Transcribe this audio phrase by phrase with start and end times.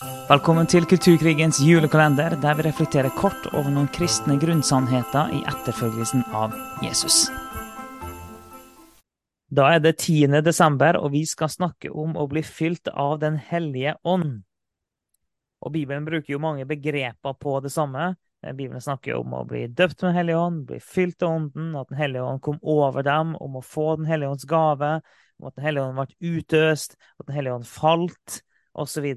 [0.00, 6.54] Velkommen til Kulturkrigens julekalender, der vi reflekterer kort over noen kristne grunnsannheter i etterfølgelsen av
[6.80, 7.26] Jesus.
[9.52, 10.38] Da er det 10.
[10.46, 14.38] desember, og vi skal snakke om å bli fylt av Den hellige ånd.
[15.60, 18.14] Og Bibelen bruker jo mange begreper på det samme.
[18.40, 21.92] Bibelen snakker om å bli døpt med Den hellige ånd, bli fylt av Ånden, at
[21.92, 24.96] Den hellige ånd kom over dem, om å få Den hellige ånds gave,
[25.36, 28.40] om at Den hellige ånd ble utøst, at Den hellige ånd falt,
[28.72, 29.12] osv.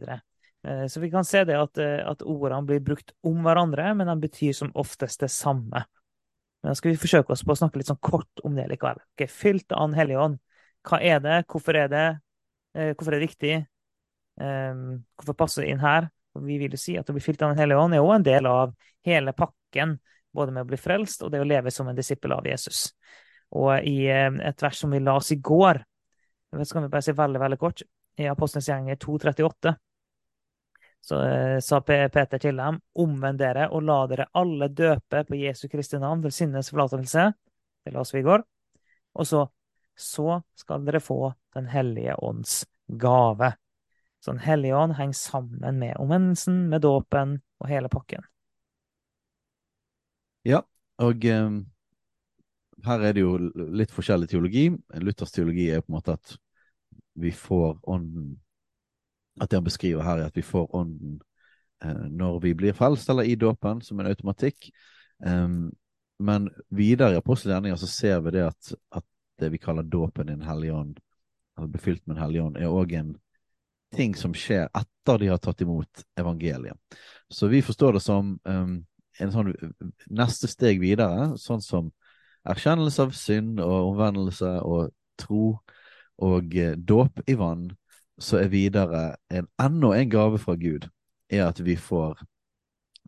[0.64, 4.08] Så, Eh, vi kan se det at, eh, at, ordene blir brukt om hverandre, men
[4.08, 5.85] de betyr som oftest det samme.
[6.63, 9.02] Men da skal vi forsøke oss på å snakke litt sånn kort om det likevel.
[9.13, 10.40] Okay, fylt av Den hellige ånd.
[10.88, 11.45] Hva er det?
[11.48, 12.20] Hvorfor er det?
[12.76, 13.68] Eh, hvorfor er det viktig?
[14.40, 16.09] Um, hvorfor passer det inn her?
[16.34, 18.23] Vi vil jo si at å bli fylt av Den hellige ånd er jo en
[18.23, 18.73] del av
[19.05, 19.99] hele pakken,
[20.34, 22.93] både med å bli frelst og det å leve som en disippel av Jesus.
[23.54, 25.84] Og i et vers som vi la oss i går,
[26.55, 27.84] så kan vi bare si veldig, veldig kort,
[28.18, 29.76] i Apostelens gjenger 238
[31.03, 35.65] så eh, sa Peter til dem, omvend dere og la dere alle døpe på Jesu
[35.68, 37.26] Kristi navn til sinnes forlatelse.
[37.84, 38.46] Det la oss vi i går.
[39.20, 39.41] Og så,
[39.99, 43.51] så skal dere få Den hellige ånds gave.
[44.24, 48.24] Så Den hellige ånd henger sammen med omvendelsen, med dåpen og hele pakken.
[50.48, 50.63] Ja,
[51.04, 51.59] og um,
[52.87, 53.35] her er det jo
[53.76, 54.70] litt forskjellig teologi.
[55.04, 56.37] Luthers teologi er på en måte at
[57.20, 58.37] vi får ånden
[59.41, 61.21] at det han beskriver her, er at vi får ånden
[61.84, 64.69] eh, når vi blir frelst, eller i dåpen, som en automatikk.
[65.25, 65.72] Um,
[66.19, 69.06] men videre i apostelgjerninga så ser vi det at, at,
[69.41, 71.00] det vi kaller dåpen i Den hellige ånd,
[71.57, 73.16] eller befylt med Den hellige ånd, er òg en
[73.94, 76.78] ting som skjer etter de har tatt imot evangeliet.
[77.34, 78.75] Så vi forstår det som um,
[79.19, 79.50] en sånn
[80.13, 81.90] neste steg videre, sånn som
[82.45, 85.57] erkjennelse av synd og omvendelse og tro
[86.23, 87.72] og eh, dåp i vann
[88.22, 90.89] så er videre en enda en gave fra Gud,
[91.31, 92.22] er at vi får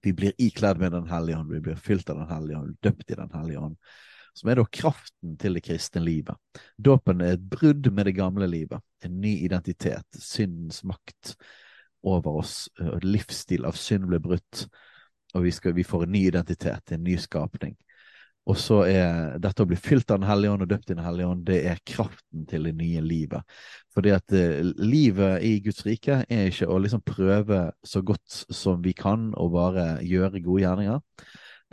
[0.05, 3.11] Vi blir ikledd med Den hellige ånd, vi blir fylt av Den hellige ånd, døpt
[3.11, 3.75] i Den hellige ånd.
[4.37, 6.35] Som er da kraften til det kristne livet.
[6.77, 8.83] Dåpen er et brudd med det gamle livet.
[9.01, 10.05] En ny identitet.
[10.19, 11.33] Syndens makt
[12.03, 12.69] over oss.
[13.01, 14.67] Livsstil av synd ble brutt.
[15.33, 17.73] Og vi, skal, vi får en ny identitet, en ny skapning.
[18.45, 21.05] Og så er dette å bli fylt av Den hellige ånd og døpt i Den
[21.05, 23.55] hellige ånd, det er kraften til det nye livet.
[23.93, 28.83] Fordi at uh, livet i Guds rike er ikke å liksom prøve så godt som
[28.85, 31.01] vi kan å bare gjøre gode gjerninger.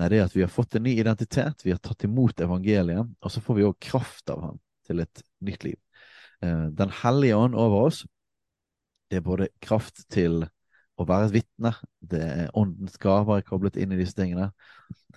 [0.01, 3.13] Nei, det er at vi har fått en ny identitet, vi har tatt imot evangeliet,
[3.21, 4.57] og så får vi òg kraft av ham
[4.89, 5.79] til et nytt liv.
[6.41, 8.03] Uh, den hellige ånd over oss,
[9.13, 10.47] det er både kraft til
[11.01, 11.73] å være et vitne,
[12.05, 14.51] det er åndens gaver koblet inn i disse tingene.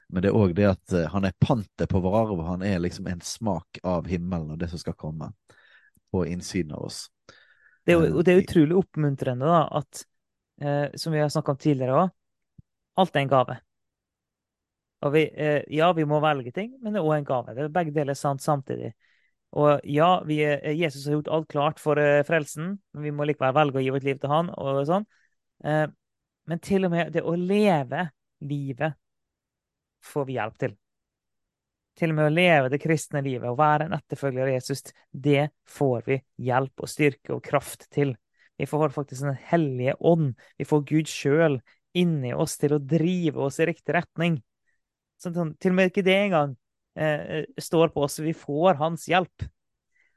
[0.10, 2.44] Men det er òg det at eh, han er pantet på vår arv.
[2.48, 5.32] Han er liksom en smak av himmelen og det som skal komme
[6.14, 7.06] på innsiden av oss.
[7.86, 10.06] Det er, og det er eh, utrolig oppmuntrende da, at,
[10.62, 12.14] eh, som vi har snakka om tidligere òg,
[13.02, 13.58] alt er en gave.
[15.06, 17.54] Og vi, eh, ja, vi må velge ting, men det er òg en gave.
[17.54, 18.94] Det er begge deler sant samtidig.
[19.56, 23.28] Og ja, vi, eh, Jesus har gjort alt klart for eh, frelsen, men vi må
[23.28, 24.50] likevel velge å gi vårt liv til han.
[24.56, 25.06] og sånn.
[25.64, 28.04] Men til og med det å leve
[28.46, 28.98] livet
[30.06, 30.76] får vi hjelp til.
[31.96, 35.48] Til og med å leve det kristne livet og være en etterfølger av Jesus, det
[35.78, 38.14] får vi hjelp og styrke og kraft til.
[38.60, 40.36] Vi får faktisk Den hellige ånd.
[40.58, 41.60] Vi får Gud sjøl
[41.96, 44.42] inni oss til å drive oss i riktig retning.
[45.22, 46.56] Sånn, til og med ikke det engang
[47.00, 48.20] eh, står på oss.
[48.20, 49.48] Vi får hans hjelp.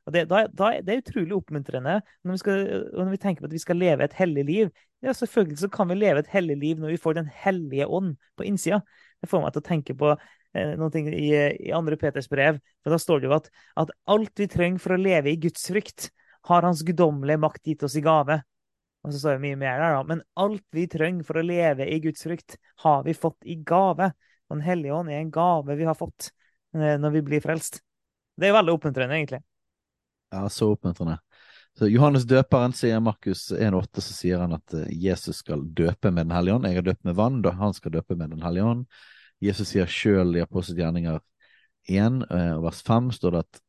[0.08, 2.62] Og det, da, da, det er utrolig oppmuntrende når vi, skal,
[2.96, 4.70] når vi, tenker på at vi skal leve et hellig liv.
[5.04, 8.16] Ja, selvfølgelig så kan vi leve et hellig liv når vi får Den hellige ånd
[8.36, 8.80] på innsida.
[9.22, 11.30] Det får meg til å tenke på eh, noe i,
[11.68, 12.58] i andre Peters brev.
[12.82, 15.68] For da står det jo at, at alt vi trenger for å leve i Guds
[15.70, 16.10] frykt,
[16.48, 18.40] har Hans guddommelige makt gitt oss i gave.
[19.06, 20.02] Og så står det mye mer der, da.
[20.06, 24.10] Men alt vi trenger for å leve i Guds frykt, har vi fått i gave.
[24.48, 26.32] Og Den hellige ånd er en gave vi har fått
[26.74, 27.82] eh, når vi blir frelst.
[28.38, 29.42] Det er veldig oppmuntrende, egentlig.
[30.34, 31.18] Ja, så oppmuntrende.
[31.78, 36.26] Så Johannes døperen sier Markus 1,8, så sier han at eh, Jesus skal døpe med
[36.26, 36.66] Den hellige ånd.
[36.66, 38.80] Jeg har døpt med vann, da han skal døpe med Den hellige ånd.
[39.38, 41.20] Jesus sier sjøl i Apostelens gjerninger
[41.86, 43.60] 1, eh, vers 5, står det at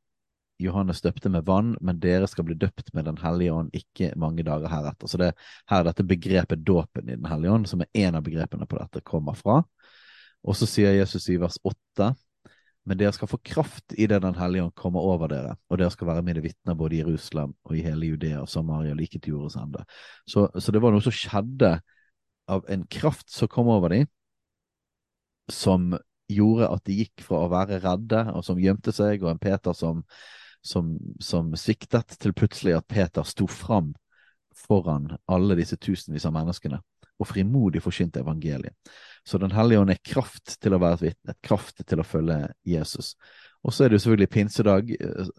[0.59, 4.43] Johannes døpte med vann, men dere skal bli døpt med Den hellige ånd ikke mange
[4.47, 5.07] dager heretter.
[5.07, 5.29] Så det
[5.69, 9.05] er dette begrepet dåpen i Den hellige ånd, som er en av begrepene på dette,
[9.05, 9.61] kommer fra.
[10.41, 12.09] Og så sier Jesus i vers 8
[12.89, 15.93] men dere skal få kraft i det Den hellige ånd kommer over dere, og dere
[15.93, 19.35] skal være mine vitner både i Jerusalem og i hele Judea og Samaria, like til
[19.35, 19.83] jordens ende.
[20.25, 21.75] Så, så, det var noe som skjedde
[22.49, 24.09] av en kraft som kom over dem,
[25.53, 25.93] som
[26.29, 29.77] gjorde at de gikk fra å være redde og som gjemte seg, og en Peter
[29.77, 30.01] som,
[30.65, 33.93] som, som sviktet, til plutselig at Peter sto fram
[34.65, 36.81] foran alle disse tusenvis av menneskene
[37.19, 38.73] og frimodig forkynte evangeliet.
[39.27, 42.47] Så Den hellige ånd er kraft til å være et vitne, kraft til å følge
[42.65, 43.15] Jesus.
[43.63, 44.91] Og så er det jo selvfølgelig pinsedag.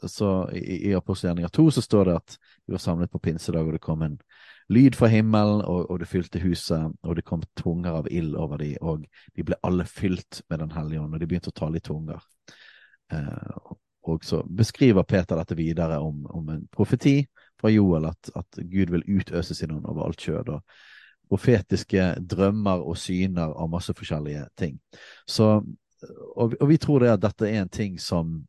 [0.05, 2.37] så I, i apostelgjerninga 2 så står det at
[2.67, 4.19] vi var samlet på pinsedag, og det kom en
[4.69, 8.61] lyd fra himmelen, og, og det fylte huset, og det kom tunger av ild over
[8.61, 11.81] dem, og de ble alle fylt med Den hellige ånd, og de begynte å tale
[11.81, 12.21] i tunger.
[13.12, 13.73] Eh,
[14.03, 17.25] og så beskriver Peter dette videre om, om en profeti
[17.61, 20.49] fra Joel, at, at, Gud vil utøse sin ånd over alt kjød.
[20.49, 20.62] og
[21.31, 24.79] profetiske drømmer og syner av masse forskjellige ting.
[25.29, 25.53] Så,
[26.35, 28.41] og, og, vi tror det at dette er en ting som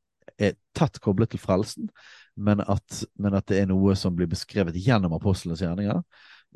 [0.42, 1.92] er tett koblet til frelsen,
[2.36, 6.02] men at, men at det er noe som blir beskrevet gjennom apostlenes gjerninger.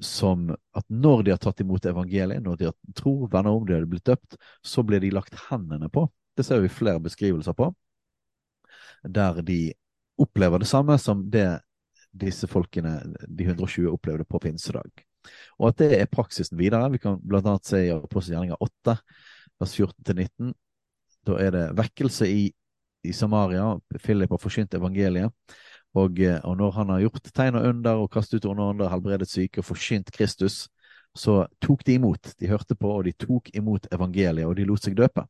[0.03, 3.77] Som at når de har tatt imot evangeliet, når de har tror, venner om de
[3.77, 4.35] har blitt døpt,
[4.65, 6.07] så blir de lagt hendene på.
[6.35, 7.69] Det ser vi flere beskrivelser på.
[9.07, 9.59] Der de
[10.19, 11.61] opplever det samme som det
[12.15, 15.05] disse folkene, de 120, opplevde på pinsedag.
[15.59, 16.89] Og at det er praksisen videre.
[16.93, 17.55] Vi kan bl.a.
[17.63, 18.97] se i Apostelgjerninga 8,
[19.61, 20.53] vers 14-19.
[21.25, 22.49] Da er det vekkelse i,
[23.05, 23.73] i Samaria.
[24.01, 25.33] Philip har forsynt evangeliet.
[25.95, 28.91] Og, eh, og, når han har gjort tegn og under og kastet ut under ånder,
[28.91, 30.65] helbredet syke og forsynt Kristus,
[31.15, 32.33] så tok de imot.
[32.39, 35.23] De hørte på, og de tok imot evangeliet, og de lot seg døpe.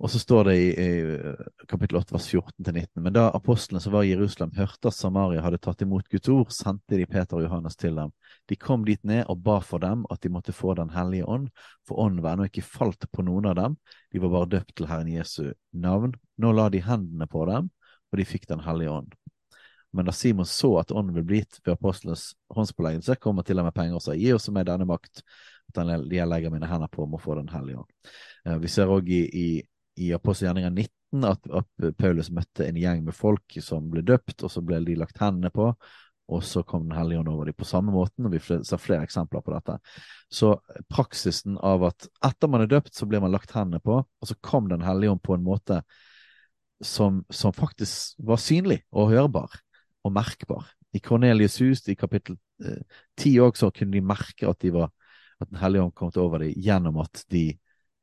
[0.00, 3.02] Og så står det i, i kapittel 8 vers 14-19.
[3.04, 6.54] Men da apostlene som var i Jerusalem, hørte at Samaria hadde tatt imot Guds ord,
[6.56, 8.14] sendte de Peter og Johannes til dem.
[8.48, 11.50] De kom dit ned og ba for dem at de måtte få Den hellige ånd,
[11.84, 13.76] for ånden var ennå ikke falt på noen av dem.
[14.08, 16.14] De var bare døpt til Herren Jesu navn.
[16.40, 17.68] Nå la de hendene på dem,
[18.08, 19.12] og de fikk Den hellige ånd.
[19.92, 23.68] Men da Simon så at ånden ville blitt ved apostlenes håndspåleggelse, kom han til dem
[23.68, 25.20] med penger og sa, gi oss med denne makt,
[25.74, 28.14] at jeg legger mine hender på om å få Den hellige ånd.
[28.46, 29.48] Eh, vi ser òg i, i
[30.00, 34.52] i Apostelgjerninga 19 at, at, Paulus møtte en gjeng med folk som ble døpt, og
[34.52, 35.72] så ble de lagt hendene på,
[36.30, 39.02] og så kom Den hellige ånd over dem på samme måten, og vi ser flere
[39.02, 39.76] eksempler på dette.
[40.30, 40.54] Så
[40.88, 44.36] praksisen av at etter man er døpt, så blir man lagt hendene på, og så
[44.40, 45.80] kom Den hellige ånd på en måte
[46.80, 49.58] som, som faktisk var synlig og hørbar
[50.06, 50.70] og merkbar.
[50.94, 52.80] I Cornelius hus, i kapittel eh,
[53.18, 54.94] ti eh, også, kunne de merke at, de var,
[55.42, 57.50] at Den hellige ånd kom over dem gjennom at de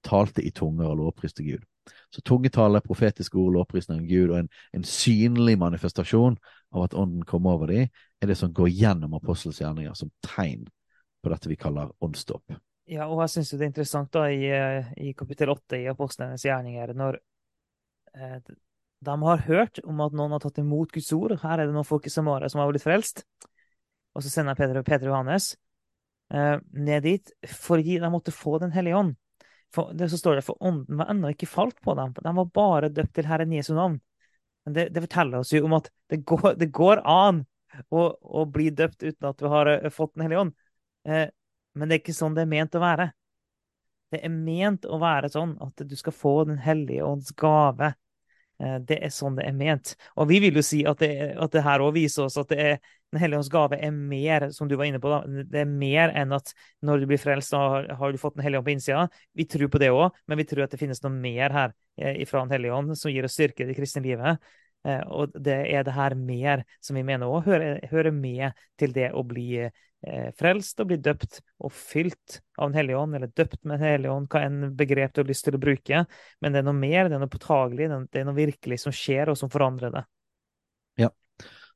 [0.06, 1.64] talte i tunger og lovpriste Gud.
[2.13, 6.38] Så tungetale, profetiske ord, lovprisning av Gud og en, en, synlig manifestasjon
[6.75, 7.89] av at ånden kommer over dem,
[8.22, 10.66] er det som går gjennom apostels gjerninger som tegn
[11.24, 12.57] på dette vi kaller åndsdåp.
[12.88, 16.45] Ja, og jeg syns det er interessant da i, eh, i kapittel åtte i apostlenes
[16.48, 17.19] gjerninger, når
[18.16, 18.39] eh,
[19.06, 21.36] de har hørt om at noen har tatt imot Guds ord.
[21.44, 23.25] Her er det noen folk i Samaria som har blitt frelst.
[24.16, 25.51] Og så sender Peter, Peter Johannes
[26.34, 29.18] eh, ned dit fordi de måtte få Den hellige ånd.
[29.75, 32.14] For, det så står det, for ånden var ennå ikke falt på dem.
[32.16, 34.00] De var bare døpt til Herren Jesu navn.
[34.66, 37.44] Men det, det forteller oss jo om at det går, det går an
[37.90, 40.56] å, å, bli døpt uten at du har uh, fått Den hellige ånd.
[41.08, 41.28] Eh,
[41.78, 43.12] men det er ikke sånn det er ment å være.
[44.12, 47.94] Det er ment å være sånn at du skal få Den hellige ånds gave.
[48.60, 49.94] Eh, det er sånn det er ment.
[50.16, 52.60] Og vi vil jo si at det, at det her òg viser oss at det
[52.63, 52.80] er
[53.13, 56.12] Den hellige ånds gave er mer, som du var inne på, da, det er mer
[56.18, 56.51] enn at
[56.83, 59.07] når du blir frelst, da har, har du fått Den hellige ånd på innsida.
[59.38, 62.24] Vi tror på det òg, men vi tror at det finnes noe mer her eh,
[62.27, 64.44] fra Den hellige ånd som gir oss styrke i det kristne livet.
[64.88, 68.92] Eh, og det er det her mer som vi mener òg hører, hører, med til
[68.95, 73.32] det å bli eh, frelst og bli døpt og fylt av Den hellige ånd, eller
[73.32, 76.03] døpt med Den hellige ånd, hva enn begrep du har lyst til å bruke.
[76.41, 79.32] Men det er noe mer, det er noe påtagelig, det er noe virkelig som skjer,
[79.32, 80.05] og som forandrer det.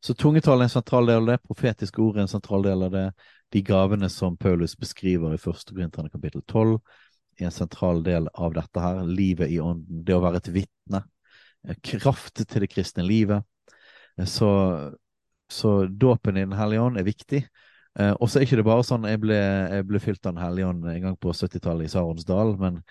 [0.02, 2.94] Så tungetall er en sentral del av det, profetiske ord er en sentral del av
[2.96, 3.06] det.
[3.54, 5.74] De gavene som Paulus beskriver i 1.
[5.76, 6.80] Korinterne kapittel 12,
[7.38, 9.04] er en sentral del av dette her.
[9.06, 11.04] Livet i ånden, det å være et vitne.
[11.68, 13.46] Eh, kraft til det kristne livet.
[14.18, 14.50] Eh, så,
[15.52, 17.44] så dåpen i Den hellige ånd er viktig.
[18.00, 20.44] Eh, og så er ikke det bare sånn jeg ble, jeg ble fylt av Den
[20.46, 22.82] hellige ånd en gang på 70-tallet i Saronsdal, men,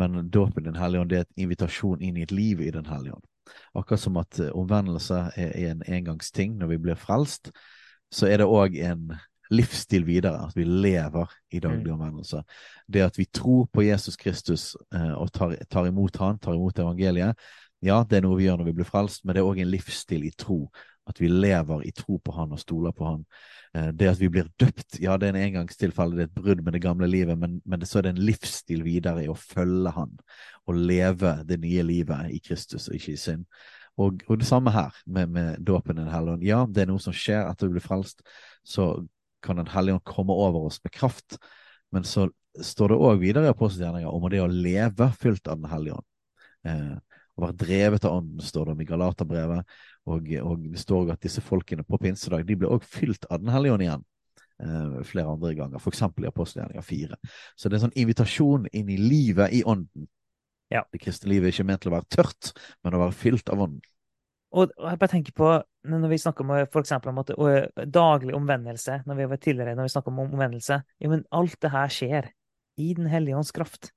[0.00, 2.90] men dåpen i Den hellige ånd er et invitasjon inn i et liv i Den
[2.90, 3.26] hellige ånd.
[3.76, 7.52] Akkurat som at eh, omvendelse er en engangsting når vi blir frelst,
[8.12, 9.10] så er det òg en
[9.50, 10.46] livsstil videre.
[10.48, 11.94] At vi lever i daglig mm.
[11.98, 12.42] omvendelse.
[12.92, 16.78] Det at vi tror på Jesus Kristus eh, og tar, tar, imot Han, tar imot
[16.78, 17.38] evangeliet,
[17.84, 19.70] ja, det er noe vi gjør når vi blir frelst, men det er òg en
[19.70, 20.64] livsstil i tro.
[21.06, 23.24] At vi lever i tro på Han og stoler på Han.
[23.76, 26.62] Eh, det at vi blir døpt, ja, det er en engangstilfelle, det er et brudd
[26.64, 29.38] med det gamle livet, men, men det, så er det en livsstil videre i å
[29.38, 30.14] følge Han
[30.66, 33.44] og leve det nye livet i Kristus og ikke i synd.
[33.96, 36.44] Og, og det samme her med, med dåpen i Den hellige ånd.
[36.44, 38.20] Ja, det er noe som skjer etter vi blir frelst.
[38.66, 39.06] Så
[39.44, 41.38] kan Den hellige ånd komme over oss med kraft.
[41.94, 42.26] Men så
[42.62, 46.08] står det òg videre i apostelgjerninga om det å leve fylt av Den hellige ånd.
[46.66, 49.76] Eh, å være drevet av Ånden, står det om i Galaterbrevet.
[50.06, 53.50] Og, og det står at disse folkene på pinsedag de ble også fylt av Den
[53.54, 54.04] hellige ånd igjen.
[54.56, 56.04] Uh, flere andre ganger, f.eks.
[56.22, 57.18] i apostelgjerninga 4.
[57.56, 60.06] Så det er en sånn invitasjon inn i livet i ånden.
[60.72, 60.86] Ja.
[60.92, 63.66] Det kristne livet er ikke ment til å være tørt, men å være fylt av
[63.66, 63.82] ånden.
[64.56, 65.50] Og jeg bare tenker på,
[65.90, 69.74] når vi snakker om for eksempel, om at, og, daglig omvendelse, når vi var tidligere
[69.76, 72.30] når vi snakker om omvendelse jo, men Alt det her skjer
[72.80, 73.90] i Den hellige ånds kraft.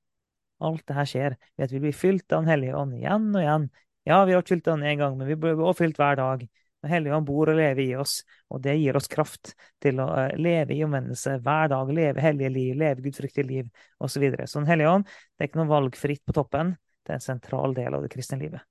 [0.59, 3.41] Alt det her skjer ved at vi blir fylt av Den hellige ånd igjen og
[3.43, 3.69] igjen.
[4.09, 6.47] Ja, vi har fylt Den én gang, men vi blir også fylt hver dag.
[6.81, 9.51] Den hellige ånd bor og lever i oss, og det gir oss kraft
[9.83, 13.67] til å uh, leve i omvendelse hver dag, leve hellige liv, leve gudfryktige liv
[13.99, 14.15] osv.
[14.15, 14.47] Så, videre.
[14.47, 16.73] så Den hellige ånd det er ikke noe valgfritt på toppen,
[17.05, 18.65] det er en sentral del av det kristne livet.